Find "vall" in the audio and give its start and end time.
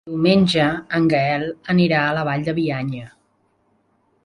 2.31-2.49